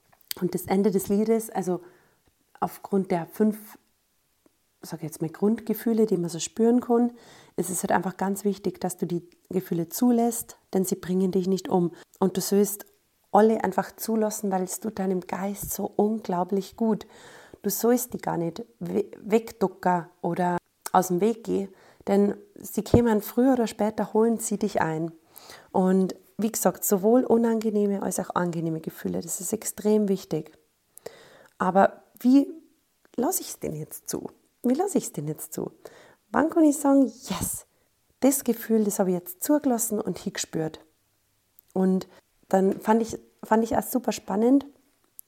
Und 0.41 0.53
das 0.53 0.65
Ende 0.65 0.91
des 0.91 1.07
Liedes, 1.07 1.49
also 1.49 1.81
aufgrund 2.59 3.11
der 3.11 3.25
fünf 3.27 3.77
sage 4.85 5.03
jetzt 5.03 5.21
mal, 5.21 5.29
Grundgefühle, 5.29 6.05
die 6.05 6.17
man 6.17 6.29
so 6.29 6.39
spüren 6.39 6.81
kann, 6.81 7.11
ist 7.57 7.69
es 7.69 7.83
halt 7.83 7.91
einfach 7.91 8.17
ganz 8.17 8.43
wichtig, 8.43 8.79
dass 8.79 8.97
du 8.97 9.05
die 9.05 9.27
Gefühle 9.49 9.89
zulässt, 9.89 10.57
denn 10.73 10.85
sie 10.85 10.95
bringen 10.95 11.31
dich 11.31 11.47
nicht 11.47 11.69
um. 11.69 11.91
Und 12.19 12.37
du 12.37 12.41
sollst 12.41 12.85
alle 13.31 13.63
einfach 13.63 13.95
zulassen, 13.95 14.51
weil 14.51 14.63
es 14.63 14.79
tut 14.79 14.99
deinem 14.99 15.21
Geist 15.21 15.73
so 15.73 15.91
unglaublich 15.95 16.75
gut. 16.75 17.05
Du 17.61 17.69
sollst 17.69 18.13
die 18.13 18.19
gar 18.19 18.37
nicht 18.37 18.63
wegducken 18.79 20.05
oder 20.21 20.57
aus 20.91 21.07
dem 21.07 21.19
Weg 21.21 21.43
gehen, 21.43 21.69
denn 22.07 22.35
sie 22.55 22.83
kämen 22.83 23.21
früher 23.21 23.53
oder 23.53 23.67
später, 23.67 24.13
holen 24.13 24.37
sie 24.37 24.57
dich 24.57 24.81
ein. 24.81 25.11
Und 25.71 26.15
wie 26.37 26.51
gesagt, 26.51 26.83
sowohl 26.83 27.23
unangenehme 27.23 28.03
als 28.03 28.19
auch 28.19 28.35
angenehme 28.35 28.81
Gefühle, 28.81 29.21
das 29.21 29.41
ist 29.41 29.53
extrem 29.53 30.07
wichtig. 30.07 30.51
Aber 31.57 32.03
wie 32.19 32.47
lasse 33.15 33.41
ich 33.41 33.49
es 33.49 33.59
denn 33.59 33.75
jetzt 33.75 34.09
zu? 34.09 34.29
Wie 34.69 34.73
lasse 34.73 34.97
ich 34.97 35.05
es 35.05 35.11
denn 35.13 35.27
jetzt 35.27 35.53
zu? 35.53 35.71
Wann 36.31 36.49
kann 36.49 36.63
ich 36.63 36.77
sagen, 36.77 37.05
yes, 37.05 37.65
das 38.19 38.43
Gefühl, 38.43 38.83
das 38.83 38.99
habe 38.99 39.11
ich 39.11 39.15
jetzt 39.15 39.43
zugelassen 39.43 39.99
und 39.99 40.17
hingespürt. 40.17 40.83
Und 41.73 42.07
dann 42.49 42.79
fand 42.79 43.01
ich, 43.01 43.17
fand 43.43 43.63
ich 43.63 43.77
auch 43.77 43.83
super 43.83 44.11
spannend, 44.11 44.65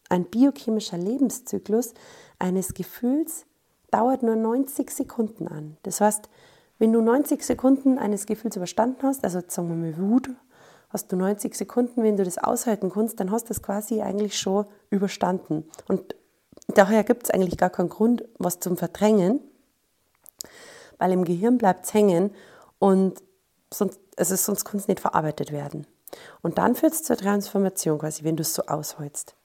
ein 0.09 0.25
biochemischer 0.25 0.97
Lebenszyklus 0.97 1.93
eines 2.39 2.73
Gefühls 2.73 3.45
dauert 3.91 4.23
nur 4.23 4.35
90 4.35 4.89
Sekunden 4.89 5.47
an. 5.47 5.77
Das 5.83 6.01
heißt, 6.01 6.29
wenn 6.79 6.93
du 6.93 7.01
90 7.01 7.43
Sekunden 7.43 7.97
eines 7.97 8.25
Gefühls 8.25 8.55
überstanden 8.55 9.03
hast, 9.03 9.23
also 9.23 9.41
sagen 9.47 9.69
wir 9.69 9.75
mal 9.75 9.97
Wut, 9.97 10.29
hast 10.89 11.11
du 11.11 11.15
90 11.15 11.55
Sekunden, 11.55 12.03
wenn 12.03 12.17
du 12.17 12.23
das 12.23 12.37
aushalten 12.37 12.91
kannst, 12.91 13.19
dann 13.19 13.31
hast 13.31 13.45
du 13.45 13.47
das 13.49 13.61
quasi 13.61 14.01
eigentlich 14.01 14.37
schon 14.37 14.65
überstanden. 14.89 15.65
Und 15.87 16.15
Daher 16.67 17.03
gibt 17.03 17.23
es 17.23 17.31
eigentlich 17.31 17.57
gar 17.57 17.69
keinen 17.69 17.89
Grund, 17.89 18.25
was 18.37 18.59
zum 18.59 18.77
Verdrängen, 18.77 19.39
weil 20.97 21.11
im 21.11 21.23
Gehirn 21.23 21.57
bleibt 21.57 21.85
es 21.85 21.93
hängen 21.93 22.33
und 22.79 23.21
sonst, 23.73 23.99
also 24.17 24.35
sonst 24.35 24.65
kann 24.65 24.79
es 24.79 24.87
nicht 24.87 24.99
verarbeitet 24.99 25.51
werden. 25.51 25.87
Und 26.41 26.57
dann 26.57 26.75
führt 26.75 26.93
es 26.93 27.03
zur 27.03 27.17
Transformation 27.17 27.99
quasi, 27.99 28.23
wenn 28.23 28.35
du 28.35 28.41
es 28.41 28.53
so 28.53 28.63
ausholst. 28.63 29.35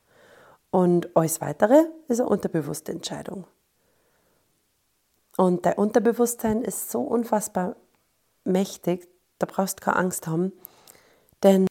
Und 0.71 1.15
alles 1.17 1.41
Weitere 1.41 1.85
ist 2.09 2.21
eine 2.21 2.29
unterbewusste 2.29 2.93
Entscheidung. 2.93 3.45
Und 5.37 5.67
dein 5.67 5.75
Unterbewusstsein 5.75 6.63
ist 6.63 6.91
so 6.91 7.03
unfassbar 7.03 7.77
mächtig, 8.45 9.09
da 9.39 9.47
brauchst 9.47 9.81
du 9.81 9.85
keine 9.85 9.97
Angst 9.97 10.27
haben, 10.27 10.53
denn 11.43 11.67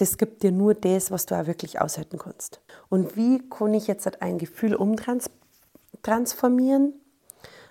das 0.00 0.16
gibt 0.16 0.42
dir 0.42 0.52
nur 0.52 0.74
das, 0.74 1.10
was 1.10 1.26
du 1.26 1.34
auch 1.34 1.46
wirklich 1.46 1.78
aushalten 1.80 2.18
kannst. 2.18 2.60
Und 2.88 3.16
wie 3.16 3.46
kann 3.48 3.74
ich 3.74 3.86
jetzt 3.86 4.22
ein 4.22 4.38
Gefühl 4.38 4.74
umtransformieren? 4.74 6.94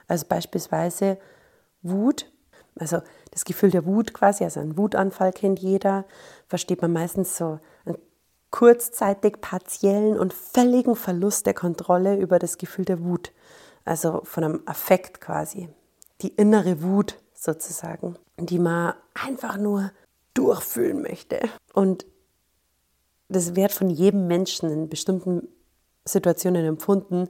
Also 0.07 0.27
beispielsweise 0.27 1.17
Wut, 1.81 2.31
also 2.75 3.01
das 3.31 3.45
Gefühl 3.45 3.71
der 3.71 3.85
Wut 3.85 4.13
quasi, 4.13 4.43
also 4.43 4.59
ein 4.59 4.77
Wutanfall 4.77 5.33
kennt 5.33 5.57
jeder, 5.59 6.05
versteht 6.47 6.83
man 6.83 6.93
meistens 6.93 7.35
so 7.35 7.59
einen 7.85 7.97
kurzzeitig 8.51 9.41
partiellen 9.41 10.19
und 10.19 10.33
völligen 10.33 10.95
Verlust 10.95 11.47
der 11.47 11.55
Kontrolle 11.55 12.17
über 12.17 12.37
das 12.37 12.57
Gefühl 12.57 12.85
der 12.85 13.03
Wut, 13.03 13.31
also 13.85 14.21
von 14.23 14.43
einem 14.43 14.61
Affekt 14.65 15.21
quasi, 15.21 15.69
die 16.21 16.29
innere 16.29 16.83
Wut 16.83 17.17
sozusagen, 17.33 18.17
die 18.37 18.59
man 18.59 18.93
einfach 19.13 19.57
nur 19.57 19.91
durchfühlen 20.33 21.01
möchte. 21.01 21.39
Und 21.73 22.05
das 23.29 23.55
wird 23.55 23.71
von 23.71 23.89
jedem 23.89 24.27
Menschen 24.27 24.69
in 24.69 24.89
bestimmten 24.89 25.47
Situationen 26.05 26.65
empfunden. 26.65 27.29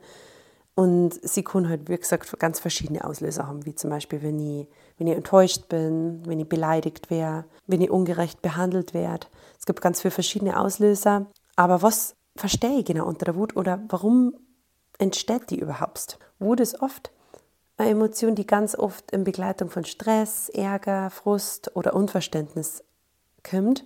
Und 0.75 1.19
sie 1.21 1.43
können 1.43 1.67
halt, 1.67 1.89
wie 1.89 1.97
gesagt, 1.97 2.39
ganz 2.39 2.59
verschiedene 2.59 3.03
Auslöser 3.03 3.47
haben, 3.47 3.65
wie 3.65 3.75
zum 3.75 3.89
Beispiel, 3.89 4.21
wenn 4.21 4.39
ich, 4.39 4.67
wenn 4.97 5.07
ich 5.07 5.15
enttäuscht 5.15 5.67
bin, 5.67 6.25
wenn 6.25 6.39
ich 6.39 6.47
beleidigt 6.47 7.09
wäre, 7.09 7.43
wenn 7.67 7.81
ich 7.81 7.91
ungerecht 7.91 8.41
behandelt 8.41 8.93
werde. 8.93 9.27
Es 9.59 9.65
gibt 9.65 9.81
ganz 9.81 10.01
viele 10.01 10.11
verschiedene 10.11 10.57
Auslöser. 10.57 11.27
Aber 11.57 11.81
was 11.81 12.15
verstehe 12.37 12.79
ich 12.79 12.85
genau 12.85 13.05
unter 13.05 13.25
der 13.25 13.35
Wut 13.35 13.57
oder 13.57 13.81
warum 13.89 14.33
entsteht 14.97 15.49
die 15.49 15.59
überhaupt? 15.59 16.17
Wut 16.39 16.61
ist 16.61 16.81
oft 16.81 17.11
eine 17.75 17.89
Emotion, 17.89 18.35
die 18.35 18.47
ganz 18.47 18.75
oft 18.75 19.11
in 19.11 19.25
Begleitung 19.25 19.69
von 19.69 19.83
Stress, 19.83 20.47
Ärger, 20.49 21.09
Frust 21.09 21.75
oder 21.75 21.93
Unverständnis 21.93 22.83
kommt. 23.43 23.85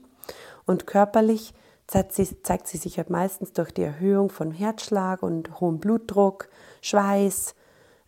Und 0.66 0.88
körperlich 0.88 1.54
zeigt 1.88 2.14
sie, 2.14 2.42
zeigt 2.42 2.68
sie 2.68 2.78
sich 2.78 2.98
halt 2.98 3.10
meistens 3.10 3.54
durch 3.54 3.72
die 3.72 3.84
Erhöhung 3.84 4.30
von 4.30 4.52
Herzschlag 4.52 5.24
und 5.24 5.60
hohem 5.60 5.80
Blutdruck, 5.80 6.50
Schweiß, 6.82 7.56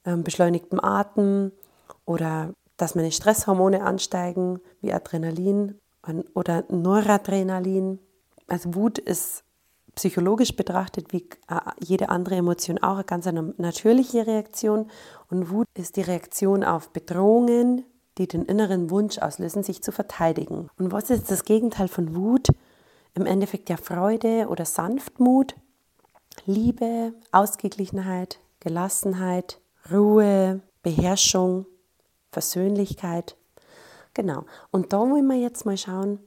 ähm, 0.05 0.23
beschleunigtem 0.23 0.79
Atem 0.83 1.51
oder 2.05 2.53
dass 2.77 2.95
meine 2.95 3.11
Stresshormone 3.11 3.83
ansteigen, 3.83 4.59
wie 4.81 4.93
Adrenalin 4.93 5.79
oder 6.33 6.65
Noradrenalin. 6.69 7.99
Also 8.47 8.75
Wut 8.75 8.97
ist 8.99 9.43
psychologisch 9.95 10.55
betrachtet 10.55 11.13
wie 11.13 11.29
äh, 11.49 11.59
jede 11.79 12.09
andere 12.09 12.35
Emotion 12.35 12.77
auch 12.79 12.95
eine 12.95 13.05
ganz 13.05 13.25
natürliche 13.57 14.27
Reaktion. 14.27 14.87
Und 15.29 15.49
Wut 15.49 15.67
ist 15.73 15.95
die 15.95 16.01
Reaktion 16.01 16.63
auf 16.63 16.89
Bedrohungen, 16.89 17.85
die 18.17 18.27
den 18.27 18.43
inneren 18.43 18.89
Wunsch 18.89 19.17
auslösen, 19.17 19.63
sich 19.63 19.81
zu 19.81 19.91
verteidigen. 19.91 20.69
Und 20.77 20.91
was 20.91 21.09
ist 21.09 21.31
das 21.31 21.45
Gegenteil 21.45 21.87
von 21.87 22.15
Wut? 22.15 22.49
Im 23.15 23.25
Endeffekt 23.25 23.69
ja 23.69 23.77
Freude 23.77 24.47
oder 24.49 24.65
Sanftmut, 24.65 25.55
Liebe, 26.45 27.13
Ausgeglichenheit, 27.31 28.39
Gelassenheit, 28.59 29.59
Ruhe, 29.91 30.61
Beherrschung, 30.83 31.65
Versöhnlichkeit. 32.31 33.35
Genau. 34.13 34.45
Und 34.71 34.93
da 34.93 34.99
wollen 34.99 35.25
wir 35.27 35.37
jetzt 35.37 35.65
mal 35.65 35.77
schauen, 35.77 36.19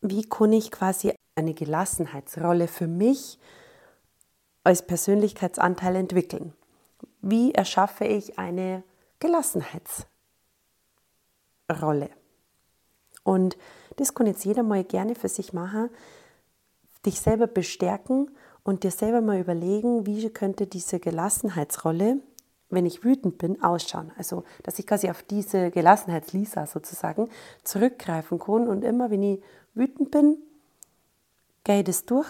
wie 0.00 0.22
kann 0.22 0.52
ich 0.52 0.72
quasi 0.72 1.14
eine 1.36 1.54
Gelassenheitsrolle 1.54 2.68
für 2.68 2.88
mich 2.88 3.38
als 4.64 4.86
Persönlichkeitsanteil 4.86 5.96
entwickeln? 5.96 6.52
Wie 7.20 7.52
erschaffe 7.54 8.04
ich 8.04 8.38
eine 8.38 8.82
Gelassenheitsrolle? 9.20 12.10
Und 13.22 13.56
das 13.96 14.14
kann 14.14 14.26
jetzt 14.26 14.44
jeder 14.44 14.62
mal 14.62 14.84
gerne 14.84 15.14
für 15.14 15.28
sich 15.28 15.52
machen, 15.52 15.90
dich 17.04 17.20
selber 17.20 17.46
bestärken 17.46 18.30
und 18.62 18.84
dir 18.84 18.90
selber 18.90 19.20
mal 19.20 19.40
überlegen, 19.40 20.06
wie 20.06 20.28
könnte 20.30 20.66
diese 20.66 21.00
Gelassenheitsrolle, 21.00 22.18
wenn 22.70 22.86
ich 22.86 23.04
wütend 23.04 23.38
bin, 23.38 23.62
ausschauen. 23.62 24.12
Also, 24.16 24.44
dass 24.62 24.78
ich 24.78 24.86
quasi 24.86 25.10
auf 25.10 25.22
diese 25.22 25.70
Gelassenheitslisa 25.70 26.66
sozusagen 26.66 27.28
zurückgreifen 27.64 28.38
kann 28.38 28.68
und 28.68 28.84
immer, 28.84 29.10
wenn 29.10 29.22
ich 29.22 29.42
wütend 29.74 30.10
bin, 30.10 30.38
gehe 31.64 31.80
ich 31.80 31.84
das 31.84 32.04
durch, 32.06 32.28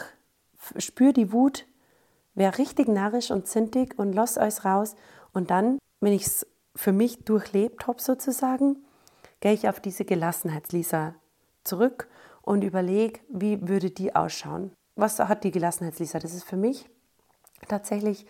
spüre 0.78 1.12
die 1.12 1.33
Wut, 1.33 1.66
wäre 2.35 2.59
richtig 2.59 2.88
narrisch 2.88 3.31
und 3.31 3.47
zintig 3.47 3.99
und 3.99 4.12
lass 4.12 4.38
euch 4.38 4.64
raus. 4.64 4.97
Und 5.33 5.50
dann, 5.50 5.78
wenn 6.00 6.12
ich 6.12 6.26
es 6.26 6.47
für 6.75 6.92
mich 6.92 7.25
durchlebt 7.25 7.87
habe 7.87 8.00
sozusagen, 8.00 8.76
gehe 9.40 9.52
ich 9.52 9.69
auf 9.69 9.81
diese 9.81 10.04
Gelassenheitslisa 10.04 11.14
zurück 11.64 12.09
und 12.42 12.62
überlege, 12.62 13.21
wie 13.28 13.66
würde 13.69 13.90
die 13.90 14.14
ausschauen. 14.14 14.73
Was 14.97 15.19
hat 15.19 15.45
die 15.45 15.50
Gelassenheitslisa? 15.50 16.19
Das 16.19 16.35
ist 16.35 16.45
für 16.45 16.57
mich 16.57 16.88
tatsächlich 17.69 18.26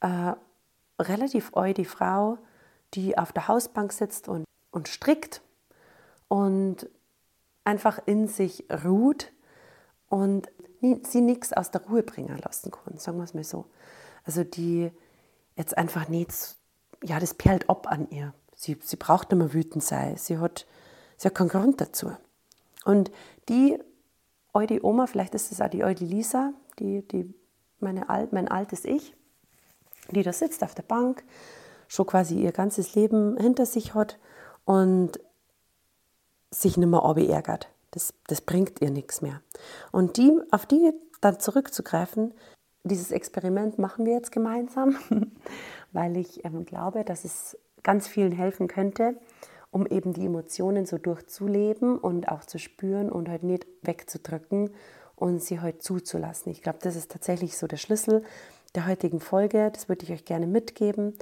äh, 0.00 0.32
relativ 0.98 1.52
eu 1.54 1.72
die 1.72 1.84
Frau, 1.84 2.38
die 2.94 3.18
auf 3.18 3.32
der 3.32 3.48
Hausbank 3.48 3.92
sitzt 3.92 4.28
und, 4.28 4.44
und 4.70 4.88
strickt 4.88 5.42
und 6.28 6.88
einfach 7.64 8.00
in 8.06 8.28
sich 8.28 8.64
ruht 8.84 9.32
und 10.08 10.50
sie 10.80 11.20
nichts 11.20 11.52
aus 11.52 11.70
der 11.70 11.82
Ruhe 11.82 12.02
bringen 12.02 12.38
lassen 12.44 12.70
kann, 12.70 12.98
sagen 12.98 13.18
wir 13.18 13.24
es 13.24 13.34
mal 13.34 13.44
so. 13.44 13.66
Also 14.24 14.44
die 14.44 14.90
jetzt 15.56 15.76
einfach 15.76 16.08
nichts, 16.08 16.58
ja, 17.02 17.18
das 17.18 17.34
perlt 17.34 17.68
ab 17.70 17.86
an 17.90 18.08
ihr. 18.10 18.34
Sie, 18.54 18.76
sie 18.80 18.96
braucht 18.96 19.30
nicht 19.30 19.38
mehr 19.38 19.52
wütend 19.52 19.82
sein. 19.82 20.16
Sie 20.16 20.38
hat, 20.38 20.66
sie 21.16 21.28
hat 21.28 21.34
keinen 21.34 21.48
Grund 21.48 21.80
dazu. 21.80 22.12
Und 22.84 23.10
die 23.48 23.78
alte 24.52 24.84
Oma, 24.84 25.06
vielleicht 25.06 25.34
ist 25.34 25.52
es 25.52 25.60
auch 25.60 25.68
die 25.68 25.84
alte 25.84 26.04
Lisa, 26.04 26.52
die, 26.78 27.06
die 27.06 27.34
meine, 27.80 28.06
mein 28.30 28.48
altes 28.48 28.84
Ich, 28.84 29.14
die 30.10 30.22
da 30.22 30.32
sitzt 30.32 30.62
auf 30.62 30.74
der 30.74 30.82
Bank, 30.82 31.24
schon 31.88 32.06
quasi 32.06 32.40
ihr 32.40 32.52
ganzes 32.52 32.94
Leben 32.94 33.36
hinter 33.36 33.66
sich 33.66 33.94
hat 33.94 34.18
und 34.64 35.20
sich 36.50 36.76
nicht 36.76 36.88
mehr 36.88 37.00
ärgert. 37.00 37.68
Das, 37.90 38.14
das 38.26 38.40
bringt 38.40 38.80
ihr 38.80 38.90
nichts 38.90 39.22
mehr. 39.22 39.40
Und 39.92 40.16
die, 40.16 40.32
auf 40.50 40.66
die 40.66 40.92
dann 41.20 41.38
zurückzugreifen, 41.38 42.34
dieses 42.82 43.12
Experiment 43.12 43.78
machen 43.78 44.04
wir 44.04 44.12
jetzt 44.12 44.32
gemeinsam, 44.32 44.96
weil 45.92 46.16
ich 46.16 46.44
ähm, 46.44 46.64
glaube, 46.64 47.04
dass 47.04 47.24
es 47.24 47.56
ganz 47.82 48.06
vielen 48.06 48.32
helfen 48.32 48.68
könnte, 48.68 49.16
um 49.74 49.86
eben 49.88 50.12
die 50.12 50.26
Emotionen 50.26 50.86
so 50.86 50.98
durchzuleben 50.98 51.98
und 51.98 52.28
auch 52.28 52.44
zu 52.44 52.60
spüren 52.60 53.10
und 53.10 53.28
halt 53.28 53.42
nicht 53.42 53.66
wegzudrücken 53.82 54.70
und 55.16 55.42
sie 55.42 55.58
halt 55.58 55.82
zuzulassen. 55.82 56.52
Ich 56.52 56.62
glaube, 56.62 56.78
das 56.80 56.94
ist 56.94 57.10
tatsächlich 57.10 57.58
so 57.58 57.66
der 57.66 57.76
Schlüssel 57.76 58.22
der 58.76 58.86
heutigen 58.86 59.18
Folge. 59.18 59.72
Das 59.74 59.88
würde 59.88 60.04
ich 60.04 60.12
euch 60.12 60.24
gerne 60.24 60.46
mitgeben 60.46 61.14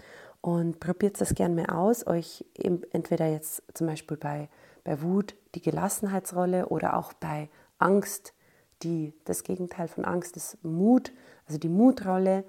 und 0.43 0.81
probiert 0.81 1.19
es 1.19 1.35
gerne 1.35 1.63
mal 1.63 1.75
aus, 1.75 2.07
euch 2.07 2.45
entweder 2.93 3.27
jetzt 3.27 3.63
zum 3.73 3.87
Beispiel 3.87 4.19
bei, 4.19 4.51
bei 4.85 5.01
Wut 5.01 5.35
die 5.55 5.63
Gelassenheitsrolle 5.63 6.67
oder 6.69 6.99
auch 6.99 7.15
bei 7.15 7.49
Angst, 7.79 8.35
die, 8.83 9.15
das 9.25 9.45
Gegenteil 9.45 9.89
von 9.89 10.05
Angst 10.05 10.37
ist 10.37 10.63
Mut, 10.63 11.11
also 11.47 11.59
die 11.59 11.71
Mutrolle 11.71 12.45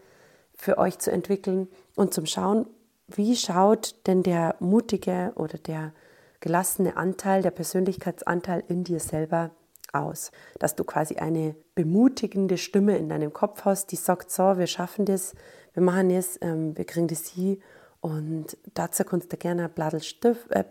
für 0.54 0.78
euch 0.78 1.00
zu 1.00 1.14
entwickeln 1.14 1.70
und 1.96 2.14
zum 2.14 2.26
Schauen, 2.26 2.68
wie 3.16 3.36
schaut 3.36 3.96
denn 4.08 4.24
der 4.24 4.56
mutige 4.60 5.34
oder 5.36 5.58
der 5.58 5.94
gelassene 6.40 6.98
Anteil, 6.98 7.42
der 7.42 7.52
Persönlichkeitsanteil 7.52 8.64
in 8.68 8.84
dir 8.84 9.00
selber 9.00 9.52
aus? 9.92 10.32
Dass 10.60 10.76
du 10.76 10.84
quasi 10.84 11.18
eine 11.18 11.56
bemutigende 11.76 12.58
Stimme 12.58 12.98
in 12.98 13.10
deinem 13.10 13.34
Kopf 13.34 13.66
hast, 13.66 13.92
die 13.92 13.96
sagt, 13.96 14.32
so, 14.32 14.58
wir 14.58 14.68
schaffen 14.68 15.06
das, 15.06 15.36
wir 15.74 15.84
machen 15.84 16.10
es, 16.10 16.38
ähm, 16.42 16.78
wir 16.78 16.86
kriegen 16.86 17.08
das 17.08 17.26
hier 17.26 17.58
und 18.02 18.58
dazu 18.74 19.04
kannst 19.04 19.32
du 19.32 19.38
gerne 19.38 19.72
ein 19.76 20.02
Stift, 20.02 20.52
äh, 20.52 20.66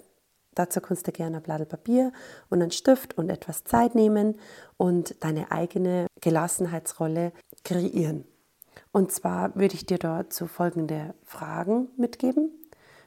dazu 0.55 0.81
kannst 0.81 1.07
du 1.07 1.13
gerne 1.13 1.39
ein 1.39 1.43
Blatt 1.43 1.67
Papier 1.69 2.13
und 2.51 2.61
einen 2.61 2.71
Stift 2.71 3.17
und 3.17 3.31
etwas 3.31 3.65
Zeit 3.65 3.95
nehmen 3.95 4.39
und 4.77 5.23
deine 5.25 5.51
eigene 5.51 6.07
Gelassenheitsrolle 6.21 7.33
kreieren. 7.65 8.25
Und 8.93 9.13
zwar 9.13 9.55
würde 9.55 9.75
ich 9.75 9.87
dir 9.87 9.99
dazu 9.99 10.47
folgende 10.47 11.15
Fragen 11.25 11.89
mitgeben. 11.97 12.51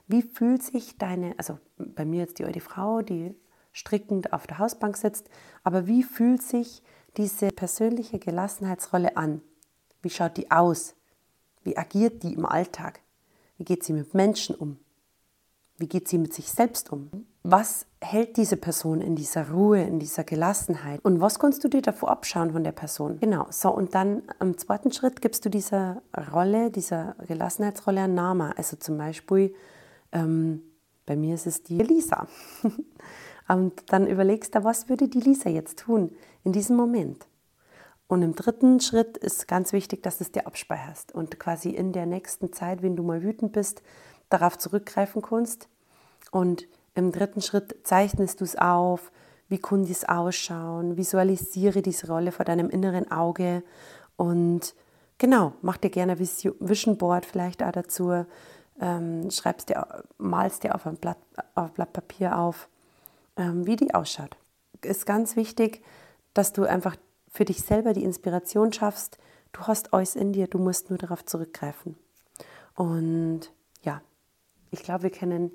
Wie 0.08 0.22
fühlt 0.22 0.64
sich 0.64 0.98
deine, 0.98 1.34
also 1.38 1.60
bei 1.78 2.06
mir 2.06 2.22
jetzt 2.22 2.40
die 2.40 2.46
alte 2.46 2.62
Frau, 2.62 3.02
die 3.02 3.36
strickend 3.74 4.34
auf 4.34 4.48
der 4.48 4.60
Hausbank 4.60 4.98
sitzt, 4.98 5.30
aber 5.64 5.88
wie 5.88 6.04
fühlt 6.04 6.42
sich 6.42 6.82
diese 7.18 7.50
persönliche 7.50 8.20
Gelassenheitsrolle 8.20 9.18
an? 9.18 9.42
Wie 10.02 10.10
schaut 10.10 10.38
die 10.38 10.52
aus? 10.52 10.96
Wie 11.64 11.78
agiert 11.78 12.24
die 12.24 12.34
im 12.34 12.46
Alltag? 12.46 13.02
Wie 13.58 13.64
geht 13.64 13.84
sie 13.84 13.94
mit 13.94 14.14
Menschen 14.14 14.56
um? 14.56 14.78
Wie 15.78 15.88
geht 15.88 16.08
sie 16.08 16.18
mit 16.18 16.34
sich 16.34 16.52
selbst 16.52 16.92
um? 16.92 17.10
Was 17.48 17.86
hält 18.02 18.38
diese 18.38 18.58
Person 18.58 19.02
in 19.02 19.16
dieser 19.16 19.52
Ruhe, 19.52 19.84
in 19.84 20.00
dieser 20.00 20.24
Gelassenheit? 20.24 21.00
Und 21.06 21.22
was 21.22 21.38
kannst 21.38 21.64
du 21.64 21.68
dir 21.68 21.84
davor 21.84 22.10
abschauen 22.10 22.52
von 22.52 22.64
der 22.64 22.72
Person? 22.72 23.20
Genau, 23.20 23.46
so 23.52 23.70
und 23.70 23.94
dann 23.94 24.24
im 24.40 24.58
zweiten 24.58 24.92
Schritt 24.92 25.22
gibst 25.22 25.46
du 25.46 25.50
dieser 25.52 26.02
Rolle, 26.34 26.72
dieser 26.72 27.16
Gelassenheitsrolle 27.28 28.02
einen 28.02 28.16
Namen. 28.16 28.52
Also 28.58 28.78
zum 28.78 28.98
Beispiel, 28.98 29.54
ähm, 30.12 30.64
bei 31.06 31.16
mir 31.16 31.36
ist 31.36 31.46
es 31.46 31.62
die 31.62 31.78
Lisa. 31.78 32.28
und 33.48 33.94
dann 33.94 34.08
überlegst 34.08 34.56
du, 34.56 34.64
was 34.64 34.90
würde 34.90 35.08
die 35.08 35.20
Lisa 35.20 35.48
jetzt 35.48 35.78
tun 35.78 36.16
in 36.44 36.52
diesem 36.52 36.76
Moment? 36.76 37.28
Und 38.08 38.24
im 38.24 38.34
dritten 38.34 38.80
Schritt 38.80 39.18
ist 39.18 39.48
ganz 39.48 39.72
wichtig, 39.72 40.02
dass 40.02 40.18
du 40.18 40.24
es 40.24 40.32
dir 40.32 40.48
abspeicherst 40.48 41.14
und 41.14 41.40
quasi 41.40 41.70
in 41.70 41.92
der 41.92 42.08
nächsten 42.08 42.52
Zeit, 42.54 42.82
wenn 42.82 42.96
du 42.96 43.04
mal 43.04 43.22
wütend 43.22 43.52
bist, 43.52 43.84
darauf 44.32 44.58
zurückgreifen 44.58 45.22
kannst. 45.22 45.70
Und 46.32 46.68
im 46.96 47.12
dritten 47.12 47.42
Schritt 47.42 47.76
zeichnest 47.84 48.42
du 48.42 48.46
es 48.46 48.58
auf, 48.58 49.12
wie 49.48 49.60
kann 49.60 49.86
dies 49.86 50.06
ausschauen, 50.06 50.98
visualisiere 50.98 51.82
diese 51.82 52.08
Rolle 52.08 52.32
vor 52.32 52.46
deinem 52.46 52.70
inneren 52.70 53.12
Auge 53.12 53.64
und 54.18 54.74
genau, 55.18 55.54
mach 55.62 55.78
dir 55.78 55.90
gerne 55.90 56.18
Vision 56.20 56.98
Board 56.98 57.26
vielleicht 57.26 57.62
auch 57.62 57.72
dazu, 57.72 58.26
ähm, 58.80 59.30
schreibst 59.30 59.70
dir, 59.70 60.04
malst 60.18 60.64
dir 60.64 60.76
auf 60.76 60.88
ein 60.88 60.98
Blatt, 60.98 61.18
auf 61.54 61.72
Blatt 61.74 61.94
Papier 61.94 62.38
auf, 62.38 62.70
ähm, 63.38 63.66
wie 63.66 63.76
die 63.76 63.94
ausschaut. 63.94 64.36
Ist 64.82 65.06
ganz 65.06 65.36
wichtig, 65.36 65.84
dass 66.34 66.54
du 66.54 66.64
einfach 66.64 66.96
für 67.30 67.46
dich 67.46 67.62
selber 67.62 67.94
die 67.94 68.04
Inspiration 68.04 68.74
schaffst. 68.74 69.18
Du 69.52 69.62
hast 69.62 69.94
alles 69.94 70.16
in 70.16 70.34
dir, 70.34 70.48
du 70.48 70.58
musst 70.58 70.90
nur 70.90 71.00
darauf 71.00 71.26
zurückgreifen. 71.26 71.98
Und 72.76 73.52
ja, 73.84 74.02
ich 74.72 74.84
glaube, 74.84 75.04
wir 75.04 75.12
können 75.12 75.52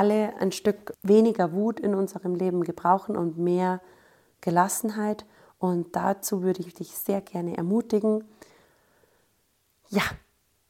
alle 0.00 0.34
ein 0.38 0.50
Stück 0.50 0.94
weniger 1.02 1.52
Wut 1.52 1.78
in 1.78 1.94
unserem 1.94 2.34
Leben 2.34 2.64
gebrauchen 2.64 3.18
und 3.18 3.36
mehr 3.36 3.82
Gelassenheit. 4.40 5.26
Und 5.58 5.94
dazu 5.94 6.42
würde 6.42 6.62
ich 6.62 6.72
dich 6.72 6.96
sehr 6.96 7.20
gerne 7.20 7.58
ermutigen. 7.58 8.24
Ja, 9.90 10.04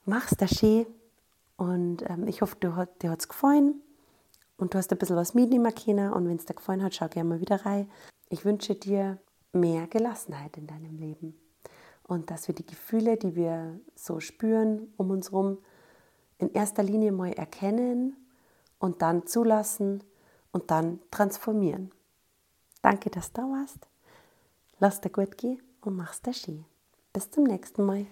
mach's 0.04 0.34
da 0.36 0.48
schön. 0.48 0.84
Und 1.56 2.02
ähm, 2.10 2.26
ich 2.26 2.42
hoffe, 2.42 2.56
dir 2.56 2.74
hat 2.74 3.20
es 3.20 3.28
gefallen. 3.28 3.80
Und 4.56 4.74
du 4.74 4.78
hast 4.78 4.90
ein 4.90 4.98
bisschen 4.98 5.14
was 5.14 5.34
mitnehmen 5.34 5.72
können. 5.76 6.12
Und 6.12 6.28
wenn 6.28 6.36
es 6.36 6.46
dir 6.46 6.54
gefallen 6.54 6.82
hat, 6.82 6.96
schau 6.96 7.06
gerne 7.06 7.28
mal 7.28 7.40
wieder 7.40 7.64
rein. 7.64 7.88
Ich 8.30 8.44
wünsche 8.44 8.74
dir 8.74 9.18
mehr 9.52 9.86
Gelassenheit 9.86 10.56
in 10.56 10.66
deinem 10.66 10.98
Leben. 10.98 11.38
Und 12.02 12.32
dass 12.32 12.48
wir 12.48 12.54
die 12.56 12.66
Gefühle, 12.66 13.16
die 13.16 13.36
wir 13.36 13.78
so 13.94 14.18
spüren 14.18 14.92
um 14.96 15.12
uns 15.12 15.30
herum, 15.30 15.58
in 16.38 16.52
erster 16.52 16.82
Linie 16.82 17.12
mal 17.12 17.32
erkennen 17.32 18.16
und 18.80 19.02
dann 19.02 19.26
zulassen 19.26 20.02
und 20.50 20.72
dann 20.72 20.98
transformieren. 21.12 21.92
Danke, 22.82 23.10
dass 23.10 23.32
du 23.32 23.42
da 23.42 23.46
warst. 23.48 23.86
Lass 24.80 25.00
dir 25.00 25.10
gut 25.10 25.38
gehen 25.38 25.62
und 25.82 25.96
mach's 25.96 26.22
dir 26.22 26.32
schön. 26.34 26.64
Bis 27.12 27.30
zum 27.30 27.44
nächsten 27.44 27.84
Mal. 27.84 28.06